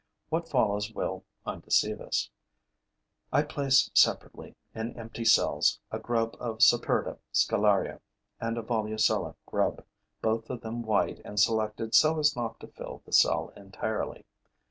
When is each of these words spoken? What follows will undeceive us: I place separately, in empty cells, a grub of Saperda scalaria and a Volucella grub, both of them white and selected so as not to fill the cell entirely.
What 0.29 0.49
follows 0.49 0.91
will 0.95 1.25
undeceive 1.45 2.01
us: 2.01 2.31
I 3.31 3.43
place 3.43 3.91
separately, 3.93 4.55
in 4.73 4.97
empty 4.97 5.23
cells, 5.23 5.79
a 5.91 5.99
grub 5.99 6.35
of 6.39 6.63
Saperda 6.63 7.19
scalaria 7.31 7.99
and 8.39 8.57
a 8.57 8.63
Volucella 8.63 9.35
grub, 9.45 9.83
both 10.19 10.49
of 10.49 10.61
them 10.61 10.81
white 10.81 11.21
and 11.23 11.39
selected 11.39 11.93
so 11.93 12.17
as 12.17 12.35
not 12.35 12.59
to 12.61 12.67
fill 12.69 13.03
the 13.05 13.13
cell 13.13 13.53
entirely. 13.55 14.25